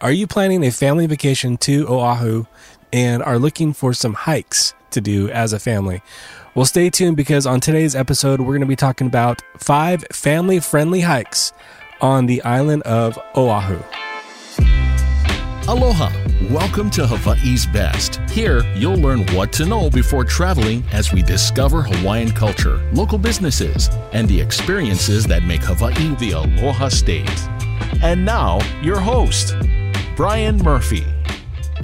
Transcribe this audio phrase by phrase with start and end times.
[0.00, 2.44] Are you planning a family vacation to Oahu
[2.92, 6.02] and are looking for some hikes to do as a family?
[6.54, 10.60] Well, stay tuned because on today's episode, we're going to be talking about five family
[10.60, 11.52] friendly hikes
[12.00, 13.82] on the island of Oahu.
[15.66, 16.12] Aloha!
[16.48, 18.20] Welcome to Hawaii's Best.
[18.30, 23.90] Here, you'll learn what to know before traveling as we discover Hawaiian culture, local businesses,
[24.12, 27.48] and the experiences that make Hawaii the Aloha state.
[28.00, 29.56] And now, your host,
[30.18, 31.04] Brian Murphy.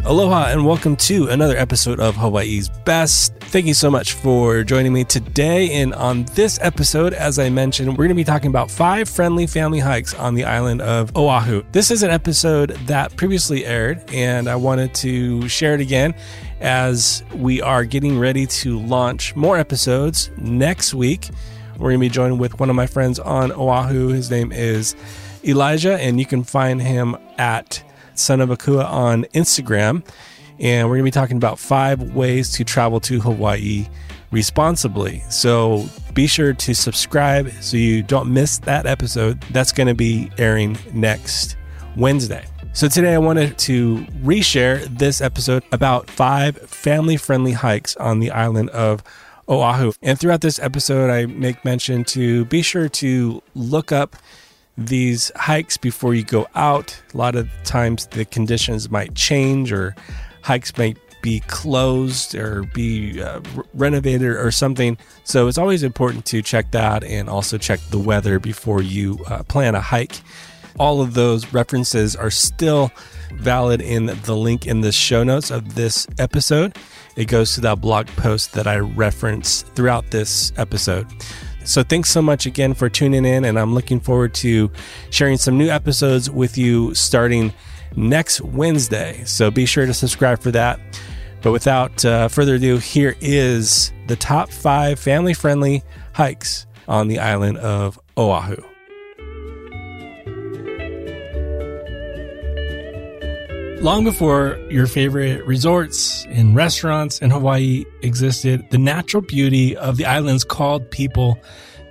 [0.04, 3.32] Aloha and welcome to another episode of Hawaii's Best.
[3.36, 5.70] Thank you so much for joining me today.
[5.74, 9.46] And on this episode, as I mentioned, we're going to be talking about five friendly
[9.46, 11.62] family hikes on the island of Oahu.
[11.70, 16.12] This is an episode that previously aired, and I wanted to share it again
[16.58, 21.28] as we are getting ready to launch more episodes next week.
[21.74, 24.08] We're going to be joined with one of my friends on Oahu.
[24.08, 24.96] His name is
[25.44, 30.06] Elijah, and you can find him at Son of Akua on Instagram.
[30.60, 33.86] And we're going to be talking about five ways to travel to Hawaii
[34.30, 35.22] responsibly.
[35.30, 39.40] So be sure to subscribe so you don't miss that episode.
[39.50, 41.56] That's going to be airing next
[41.96, 42.44] Wednesday.
[42.72, 48.32] So today I wanted to reshare this episode about five family friendly hikes on the
[48.32, 49.02] island of
[49.48, 49.92] Oahu.
[50.02, 54.16] And throughout this episode, I make mention to be sure to look up
[54.76, 57.00] these hikes before you go out.
[57.12, 59.94] A lot of times the conditions might change or
[60.42, 63.40] hikes might be closed or be uh,
[63.72, 64.98] renovated or something.
[65.24, 69.42] So it's always important to check that and also check the weather before you uh,
[69.44, 70.20] plan a hike.
[70.78, 72.90] All of those references are still
[73.32, 76.76] valid in the link in the show notes of this episode.
[77.16, 81.06] It goes to that blog post that I reference throughout this episode.
[81.64, 84.70] So thanks so much again for tuning in, and I'm looking forward to
[85.10, 87.52] sharing some new episodes with you starting
[87.96, 89.22] next Wednesday.
[89.24, 90.78] So be sure to subscribe for that.
[91.40, 95.82] But without uh, further ado, here is the top five family friendly
[96.12, 98.73] hikes on the island of Oahu.
[103.84, 110.06] Long before your favorite resorts and restaurants in Hawaii existed, the natural beauty of the
[110.06, 111.38] islands called people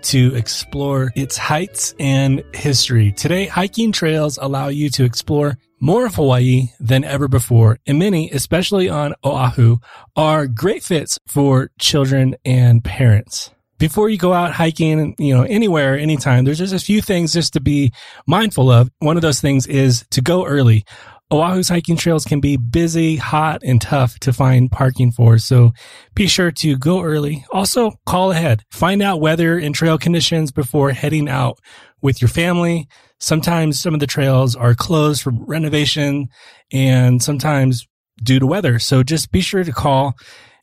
[0.01, 3.11] to explore its heights and history.
[3.11, 8.31] Today, hiking trails allow you to explore more of Hawaii than ever before, and many,
[8.31, 9.77] especially on Oahu,
[10.15, 13.51] are great fits for children and parents
[13.83, 17.51] before you go out hiking, you know, anywhere, anytime, there's just a few things just
[17.51, 17.91] to be
[18.25, 18.89] mindful of.
[18.99, 20.85] One of those things is to go early.
[21.33, 25.73] Oahu's hiking trails can be busy, hot, and tough to find parking for, so
[26.13, 27.45] be sure to go early.
[27.51, 28.63] Also, call ahead.
[28.71, 31.59] Find out weather and trail conditions before heading out
[32.01, 32.88] with your family.
[33.19, 36.27] Sometimes some of the trails are closed for renovation
[36.71, 37.88] and sometimes
[38.22, 38.79] due to weather.
[38.79, 40.16] So just be sure to call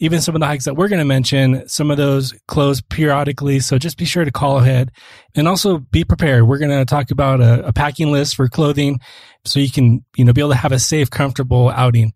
[0.02, 3.60] even some of the hikes that we're going to mention, some of those close periodically.
[3.60, 4.90] So just be sure to call ahead
[5.34, 6.48] and also be prepared.
[6.48, 9.00] We're going to talk about a, a packing list for clothing
[9.44, 12.14] so you can, you know, be able to have a safe, comfortable outing.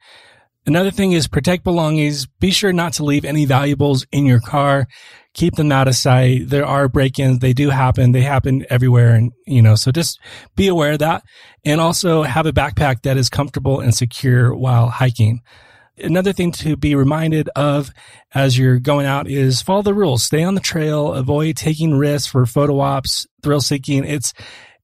[0.66, 2.26] Another thing is protect belongings.
[2.26, 4.86] Be sure not to leave any valuables in your car.
[5.34, 6.48] Keep them out of sight.
[6.48, 7.40] There are break-ins.
[7.40, 8.12] They do happen.
[8.12, 9.14] They happen everywhere.
[9.14, 10.18] And, you know, so just
[10.56, 11.22] be aware of that
[11.64, 15.42] and also have a backpack that is comfortable and secure while hiking.
[15.98, 17.90] Another thing to be reminded of
[18.32, 20.24] as you're going out is follow the rules.
[20.24, 21.12] Stay on the trail.
[21.12, 24.04] Avoid taking risks for photo ops, thrill seeking.
[24.04, 24.32] It's,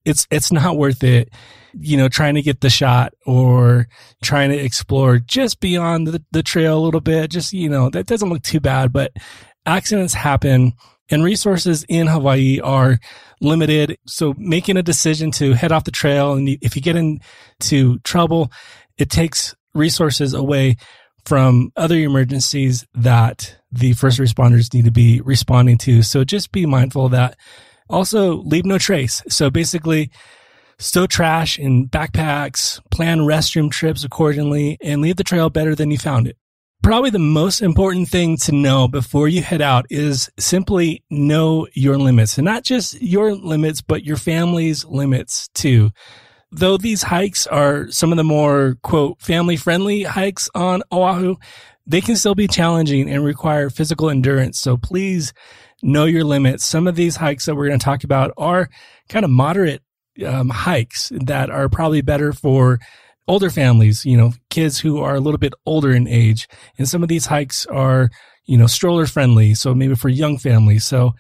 [0.05, 1.31] it's, it's not worth it.
[1.73, 3.89] You know, trying to get the shot or
[4.23, 7.31] trying to explore just beyond the, the trail a little bit.
[7.31, 9.13] Just, you know, that doesn't look too bad, but
[9.67, 10.75] accidents happen
[11.11, 12.99] and resources in Hawaii are
[13.41, 13.99] limited.
[14.07, 18.53] So making a decision to head off the trail and if you get into trouble,
[18.99, 20.77] it takes resources away
[21.25, 26.03] from other emergencies that the first responders need to be responding to.
[26.03, 27.37] So just be mindful of that.
[27.89, 29.23] Also, leave no trace.
[29.29, 30.11] So basically,
[30.81, 35.99] stow trash in backpacks, plan restroom trips accordingly, and leave the trail better than you
[35.99, 36.37] found it.
[36.83, 41.99] Probably the most important thing to know before you head out is simply know your
[41.99, 45.91] limits and not just your limits, but your family's limits too.
[46.51, 51.37] Though these hikes are some of the more quote family friendly hikes on Oahu,
[51.87, 54.59] they can still be challenging and require physical endurance.
[54.59, 55.35] So please
[55.83, 56.65] know your limits.
[56.65, 58.71] Some of these hikes that we're going to talk about are
[59.09, 59.83] kind of moderate
[60.25, 62.79] um, hikes that are probably better for
[63.29, 66.49] older families, you know, kids who are a little bit older in age.
[66.79, 68.11] And some of these hikes are,
[68.45, 69.55] you know, stroller friendly.
[69.55, 70.85] So maybe for young families.
[70.85, 71.13] So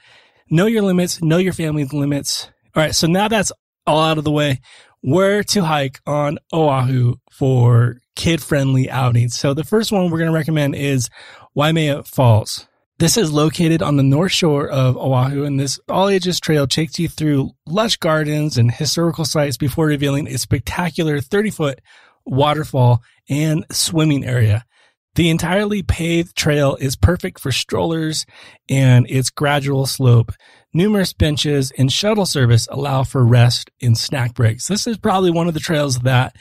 [0.50, 2.50] know your limits, know your family's limits.
[2.74, 2.94] All right.
[2.94, 3.52] So now that's
[3.86, 4.60] all out of the way
[5.02, 9.38] where to hike on Oahu for kid friendly outings.
[9.38, 11.08] So the first one we're going to recommend is
[11.54, 12.66] Waimea Falls.
[13.00, 16.98] This is located on the north shore of Oahu, and this all ages trail takes
[16.98, 21.80] you through lush gardens and historical sites before revealing a spectacular 30 foot
[22.26, 24.66] waterfall and swimming area.
[25.14, 28.26] The entirely paved trail is perfect for strollers
[28.68, 30.32] and its gradual slope.
[30.74, 34.68] Numerous benches and shuttle service allow for rest and snack breaks.
[34.68, 36.36] This is probably one of the trails that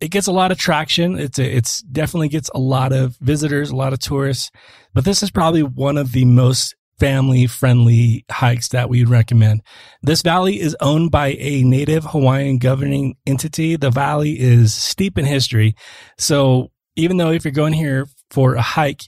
[0.00, 1.18] it gets a lot of traction.
[1.18, 4.50] It's a, it's definitely gets a lot of visitors, a lot of tourists,
[4.98, 9.62] but this is probably one of the most family friendly hikes that we'd recommend.
[10.02, 13.76] This valley is owned by a native Hawaiian governing entity.
[13.76, 15.76] The valley is steep in history.
[16.18, 19.04] So even though if you're going here for a hike,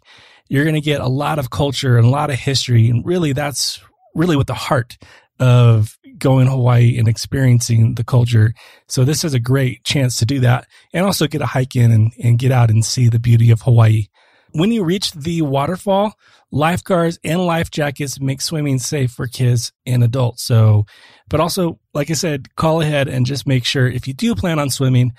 [0.48, 2.88] you're going to get a lot of culture and a lot of history.
[2.88, 3.81] And really that's
[4.14, 4.96] really what the heart
[5.40, 8.54] of going Hawaii and experiencing the culture.
[8.87, 11.90] So this is a great chance to do that and also get a hike in
[11.90, 14.06] and, and get out and see the beauty of Hawaii.
[14.52, 16.14] When you reach the waterfall,
[16.50, 20.43] lifeguards and life jackets make swimming safe for kids and adults.
[20.43, 20.87] So,
[21.29, 24.58] but also, like I said, call ahead and just make sure if you do plan
[24.58, 25.12] on swimming,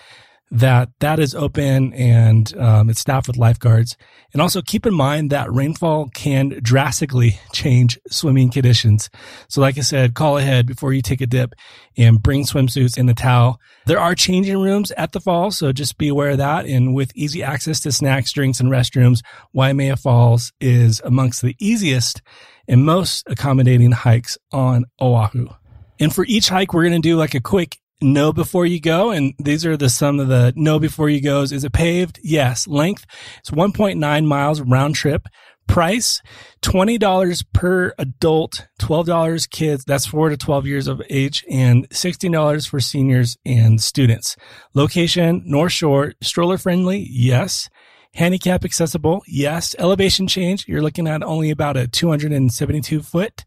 [0.52, 3.96] that that is open and um, it's staffed with lifeguards.
[4.34, 9.10] And also keep in mind that rainfall can drastically change swimming conditions.
[9.48, 11.54] So like I said, call ahead before you take a dip
[11.98, 13.60] and bring swimsuits and a towel.
[13.86, 16.66] There are changing rooms at the falls, so just be aware of that.
[16.66, 19.22] And with easy access to snacks, drinks, and restrooms,
[19.54, 22.22] Waimea Falls is amongst the easiest
[22.68, 25.48] and most accommodating hikes on Oahu.
[26.00, 29.12] And for each hike, we're going to do like a quick know before you go.
[29.12, 31.52] And these are the some of the know before you goes.
[31.52, 32.20] Is it paved?
[32.24, 32.68] Yes.
[32.68, 33.06] Length.
[33.40, 35.28] It's 1.9 miles round trip.
[35.68, 36.22] Price
[36.64, 39.86] $20 per adult, $12 kids.
[39.86, 44.36] That's four to 12 years of age and $16 for seniors and students.
[44.74, 47.08] Location, North Shore, stroller friendly.
[47.10, 47.70] Yes.
[48.14, 49.24] Handicap accessible.
[49.28, 49.74] Yes.
[49.80, 50.68] Elevation change.
[50.68, 53.46] You're looking at only about a 272 foot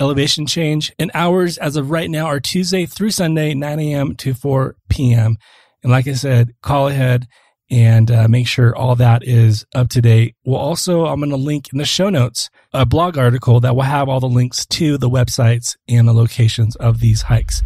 [0.00, 0.92] elevation change.
[0.98, 4.16] And hours as of right now are Tuesday through Sunday, 9 a.m.
[4.16, 5.36] to 4 p.m.
[5.82, 7.26] And like I said, call ahead
[7.70, 10.34] and uh, make sure all that is up to date.
[10.44, 13.82] We'll also, I'm going to link in the show notes a blog article that will
[13.82, 17.62] have all the links to the websites and the locations of these hikes.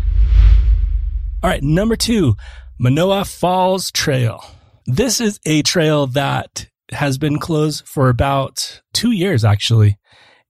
[1.43, 1.63] All right.
[1.63, 2.37] Number two,
[2.79, 4.45] Manoa Falls Trail.
[4.87, 9.99] This is a trail that has been closed for about two years, actually.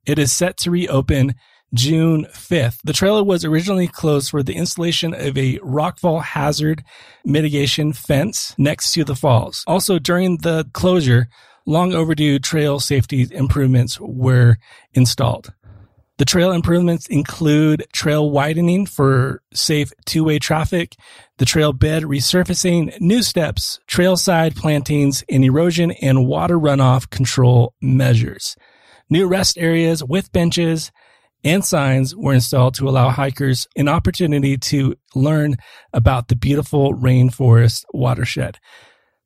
[0.06, 1.34] It is set to reopen
[1.74, 2.78] June 5th.
[2.84, 6.84] The trailer was originally closed for the installation of a rockfall hazard
[7.24, 9.64] mitigation fence next to the falls.
[9.66, 11.28] Also, during the closure,
[11.64, 14.58] long overdue trail safety improvements were
[14.92, 15.52] installed.
[16.18, 20.94] The trail improvements include trail widening for safe two-way traffic,
[21.38, 27.74] the trail bed resurfacing, new steps, trail side plantings, and erosion and water runoff control
[27.80, 28.56] measures.
[29.08, 30.92] New rest areas with benches,
[31.44, 35.56] and signs were installed to allow hikers an opportunity to learn
[35.92, 38.58] about the beautiful rainforest watershed.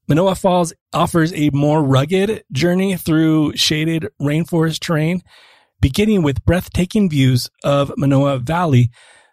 [0.09, 5.23] Manoa Falls offers a more rugged journey through shaded rainforest terrain,
[5.81, 8.91] beginning with breathtaking views of Manoa Valley.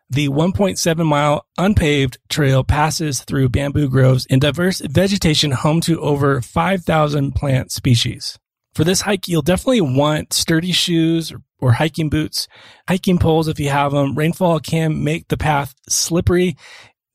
[0.09, 6.41] The 1.7 mile unpaved trail passes through bamboo groves and diverse vegetation home to over
[6.41, 8.37] 5,000 plant species.
[8.75, 12.47] For this hike, you'll definitely want sturdy shoes or hiking boots,
[12.87, 14.15] hiking poles if you have them.
[14.15, 16.57] Rainfall can make the path slippery.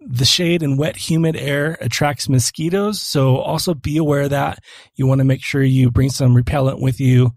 [0.00, 3.00] The shade and wet, humid air attracts mosquitoes.
[3.00, 4.60] So also be aware of that
[4.94, 7.32] you want to make sure you bring some repellent with you.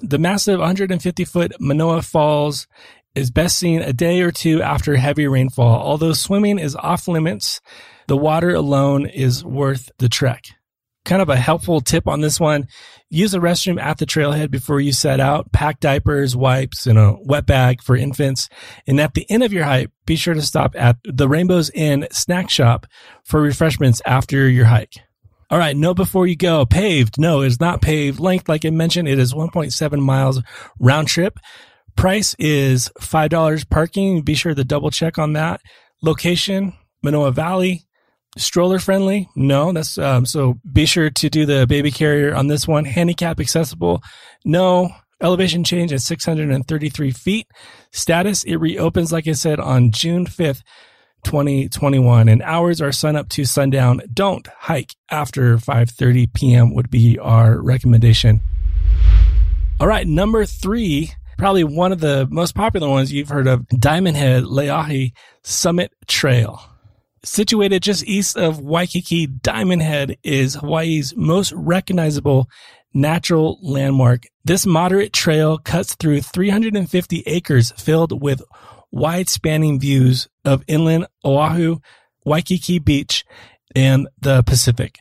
[0.00, 2.66] The massive 150 foot Manoa Falls
[3.14, 5.82] is best seen a day or two after heavy rainfall.
[5.82, 7.60] Although swimming is off limits,
[8.08, 10.55] the water alone is worth the trek
[11.06, 12.68] kind of a helpful tip on this one.
[13.08, 15.50] Use a restroom at the trailhead before you set out.
[15.52, 18.50] Pack diapers, wipes, and a wet bag for infants.
[18.86, 22.06] And at the end of your hike, be sure to stop at the Rainbows Inn
[22.10, 22.86] snack shop
[23.24, 24.94] for refreshments after your hike.
[25.48, 25.76] All right.
[25.76, 27.18] No, before you go, paved.
[27.18, 28.18] No, it's not paved.
[28.18, 30.42] Length, like I mentioned, it is 1.7 miles
[30.80, 31.38] round trip.
[31.94, 34.22] Price is $5 parking.
[34.22, 35.60] Be sure to double check on that.
[36.02, 37.85] Location, Manoa Valley
[38.36, 42.68] stroller friendly no that's um, so be sure to do the baby carrier on this
[42.68, 42.84] one.
[42.84, 44.02] Handicap accessible?
[44.44, 44.90] No.
[45.22, 47.46] Elevation change at 633 feet.
[47.92, 50.62] Status it reopens like i said on june 5th
[51.24, 54.00] 2021 and hours are sun up to sundown.
[54.12, 58.40] Don't hike after 5.30 p.m would be our recommendation.
[59.80, 64.16] All right number three probably one of the most popular ones you've heard of diamond
[64.16, 65.12] head leahi
[65.42, 66.75] summit trail
[67.26, 72.48] Situated just east of Waikiki, Diamond Head is Hawaii's most recognizable
[72.94, 74.26] natural landmark.
[74.44, 78.42] This moderate trail cuts through 350 acres filled with
[78.92, 81.78] wide spanning views of inland Oahu,
[82.24, 83.24] Waikiki Beach,
[83.74, 85.00] and the Pacific.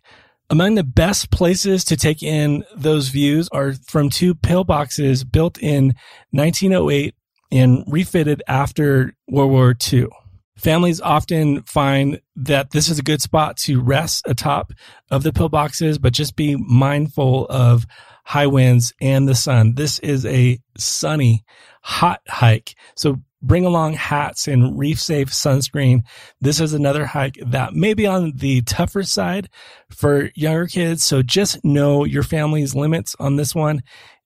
[0.49, 5.93] Among the best places to take in those views are from two pillboxes built in
[6.31, 7.13] 1908
[7.51, 10.07] and refitted after World War II.
[10.57, 14.71] Families often find that this is a good spot to rest atop
[15.11, 17.85] of the pillboxes, but just be mindful of
[18.23, 19.75] high winds and the sun.
[19.75, 21.43] This is a sunny,
[21.81, 22.75] hot hike.
[22.95, 26.01] So bring along hats and reef safe sunscreen.
[26.41, 29.49] This is another hike that may be on the tougher side
[29.91, 31.03] for younger kids.
[31.03, 33.83] So just know your family's limits on this one.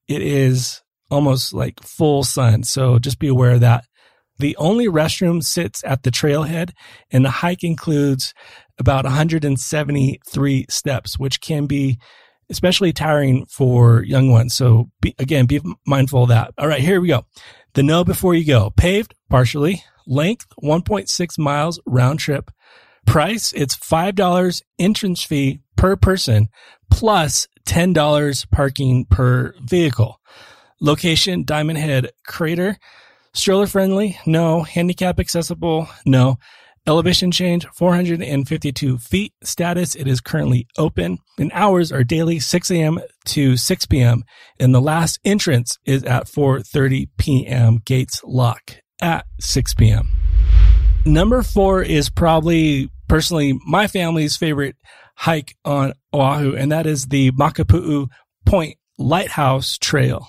[0.07, 0.81] It is
[1.11, 2.63] almost like full sun.
[2.63, 3.85] So just be aware of that.
[4.39, 6.71] The only restroom sits at the trailhead
[7.11, 8.33] and the hike includes
[8.77, 11.99] about 173 steps, which can be
[12.49, 14.53] especially tiring for young ones.
[14.53, 16.53] So be, again, be mindful of that.
[16.57, 17.25] All right, here we go.
[17.73, 18.71] The know before you go.
[18.71, 19.83] Paved partially.
[20.07, 22.49] Length 1.6 miles round trip.
[23.05, 26.49] Price it's $5 entrance fee per person
[26.89, 30.19] plus $10 parking per vehicle.
[30.81, 32.77] Location Diamond Head Crater.
[33.33, 34.17] Stroller friendly?
[34.25, 34.63] No.
[34.63, 35.87] Handicap accessible?
[36.05, 36.37] No.
[36.87, 39.33] Elevation change 452 feet.
[39.43, 41.19] Status it is currently open.
[41.37, 42.99] And hours are daily 6 a.m.
[43.25, 44.23] to 6 p.m.
[44.59, 47.79] And the last entrance is at 4:30 p.m.
[47.85, 50.09] Gates lock at 6 p.m.
[51.05, 54.75] Number four is probably personally my family's favorite
[55.15, 58.07] hike on Oahu, and that is the Makapu'u
[58.45, 60.27] Point Lighthouse Trail.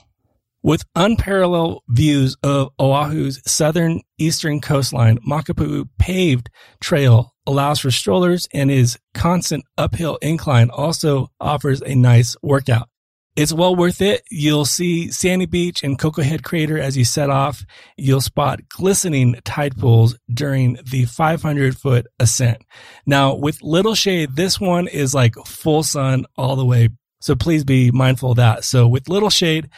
[0.63, 6.51] With unparalleled views of Oahu's southern eastern coastline, Makapu'u paved
[6.81, 12.91] trail allows for strollers and his constant uphill incline also offers a nice workout.
[13.37, 14.23] It's well worth it.
[14.31, 17.65] You'll see Sandy Beach and Koko Head Crater as you set off.
[17.97, 22.63] You'll spot glistening tide pools during the 500 foot ascent.
[23.07, 26.91] Now, with little shade, this one is like full sun all the way.
[27.23, 28.65] So please be mindful of that.
[28.65, 29.71] So with little shade,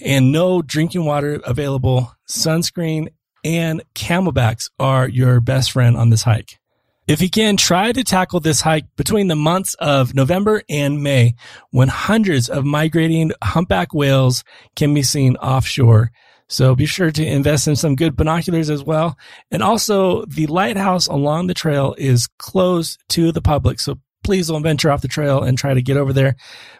[0.00, 2.14] and no drinking water available.
[2.28, 3.08] Sunscreen
[3.44, 6.58] and camelbacks are your best friend on this hike.
[7.06, 11.36] If you can, try to tackle this hike between the months of November and May
[11.70, 14.42] when hundreds of migrating humpback whales
[14.74, 16.10] can be seen offshore.
[16.48, 19.16] So be sure to invest in some good binoculars as well.
[19.52, 23.78] And also the lighthouse along the trail is closed to the public.
[23.78, 26.34] So please don't venture off the trail and try to get over there.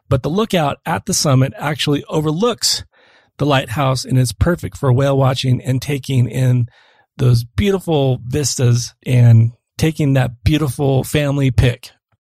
[0.09, 2.85] But the lookout at the summit actually overlooks
[3.39, 6.69] the lighthouse and it's perfect for whale watching and taking in
[7.17, 11.91] those beautiful vistas and taking that beautiful family pic.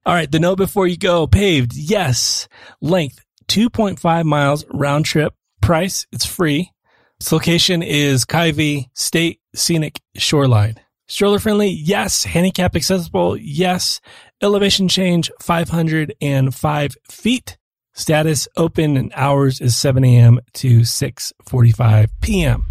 [0.07, 0.31] All right.
[0.31, 1.75] The note before you go paved.
[1.75, 2.49] Yes.
[2.81, 5.35] Length 2.5 miles round trip.
[5.61, 6.07] Price.
[6.13, 6.71] It's free.
[7.19, 10.77] Its location is Kaiwi State Scenic Shoreline.
[11.07, 11.69] Stroller friendly.
[11.69, 12.25] Yes.
[12.25, 13.37] Handicap accessible.
[13.37, 14.01] Yes.
[14.43, 17.59] Elevation change 505 feet.
[18.01, 20.41] Status open and hours is 7 a.m.
[20.55, 22.65] to 6:45 p.m.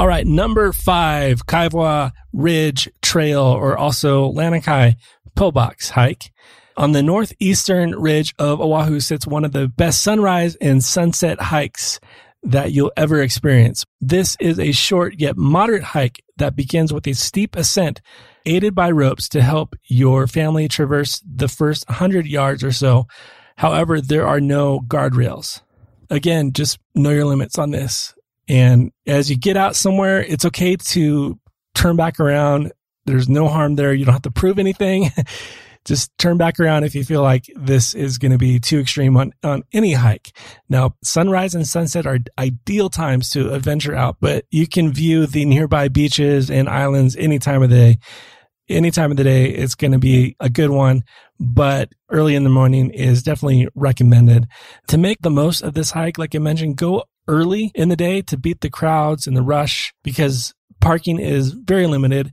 [0.00, 4.96] All right, number five, Kaiwa Ridge Trail, or also Lanikai
[5.36, 6.32] Pillbox Hike.
[6.76, 12.00] On the northeastern ridge of Oahu sits one of the best sunrise and sunset hikes
[12.42, 13.84] that you'll ever experience.
[14.00, 18.00] This is a short yet moderate hike that begins with a steep ascent
[18.46, 23.06] aided by ropes to help your family traverse the first 100 yards or so
[23.56, 25.62] However, there are no guardrails.
[26.10, 28.14] Again, just know your limits on this.
[28.48, 31.38] And as you get out somewhere, it's okay to
[31.74, 32.72] turn back around.
[33.06, 33.94] There's no harm there.
[33.94, 35.10] You don't have to prove anything.
[35.84, 39.16] just turn back around if you feel like this is going to be too extreme
[39.16, 40.36] on, on any hike.
[40.68, 45.44] Now, sunrise and sunset are ideal times to adventure out, but you can view the
[45.44, 47.98] nearby beaches and islands any time of the day
[48.68, 51.04] any time of the day, it's going to be a good one,
[51.40, 54.46] but early in the morning is definitely recommended
[54.88, 56.18] to make the most of this hike.
[56.18, 59.92] Like I mentioned, go early in the day to beat the crowds and the rush
[60.02, 62.30] because parking is very limited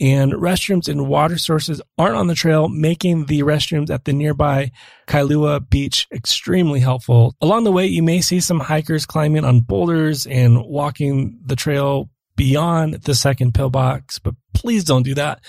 [0.00, 4.70] and restrooms and water sources aren't on the trail, making the restrooms at the nearby
[5.06, 7.34] Kailua beach extremely helpful.
[7.40, 12.10] Along the way, you may see some hikers climbing on boulders and walking the trail
[12.36, 15.40] beyond the second pillbox, but please don't do that.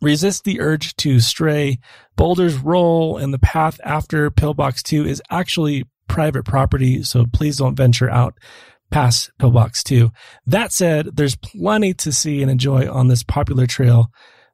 [0.00, 1.78] Resist the urge to stray.
[2.16, 7.02] Boulders roll and the path after pillbox two is actually private property.
[7.02, 8.38] So please don't venture out
[8.90, 10.10] past pillbox two.
[10.46, 14.10] That said, there's plenty to see and enjoy on this popular trail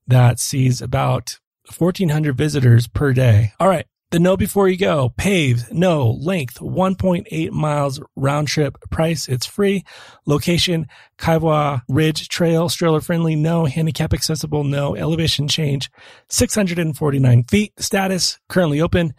[0.06, 1.38] that sees about
[1.76, 3.52] 1,400 visitors per day.
[3.58, 3.86] All right.
[4.16, 5.10] The know before you go.
[5.18, 8.78] Paved, no, length 1.8 miles round trip.
[8.88, 9.84] Price, it's free.
[10.24, 13.66] Location, Kaiwa Ridge Trail, stroller friendly, no.
[13.66, 14.96] Handicap accessible, no.
[14.96, 15.90] Elevation change,
[16.30, 17.74] 649 feet.
[17.78, 19.12] Status, currently open.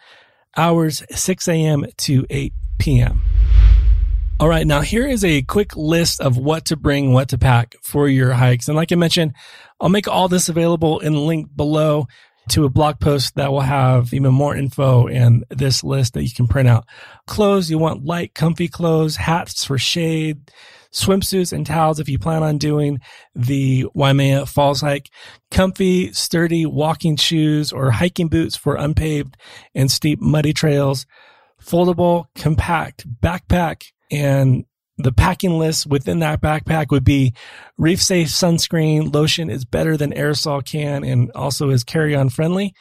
[0.57, 1.85] Hours, 6 a.m.
[1.97, 3.21] to 8 p.m.
[4.39, 4.65] All right.
[4.65, 8.33] Now here is a quick list of what to bring, what to pack for your
[8.33, 8.67] hikes.
[8.67, 9.33] And like I mentioned,
[9.79, 12.07] I'll make all this available in the link below
[12.49, 16.31] to a blog post that will have even more info and this list that you
[16.33, 16.85] can print out.
[17.25, 20.51] Clothes, you want light, comfy clothes, hats for shade,
[20.91, 22.99] swimsuits and towels if you plan on doing
[23.35, 25.09] the Waimea Falls hike,
[25.51, 29.37] comfy, sturdy walking shoes or hiking boots for unpaved
[29.75, 31.05] and steep muddy trails,
[31.61, 34.65] foldable, compact backpack and
[34.97, 37.33] the packing list within that backpack would be
[37.77, 42.73] reef safe sunscreen lotion is better than aerosol can and also is carry on friendly.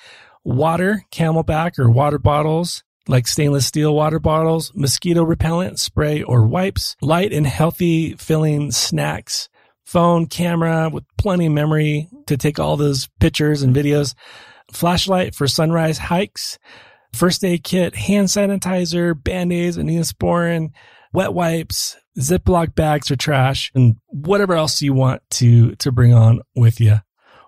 [0.45, 6.97] Water camelback or water bottles like stainless steel water bottles mosquito repellent spray or wipes
[7.01, 9.49] light and healthy filling snacks
[9.85, 14.15] phone camera with plenty of memory to take all those pictures and videos
[14.73, 16.59] flashlight for sunrise hikes
[17.13, 20.73] first aid kit hand sanitizer band-aids and neosporin
[21.17, 26.41] wet wipes, Ziploc bags for trash, and whatever else you want to, to bring on
[26.55, 27.01] with you.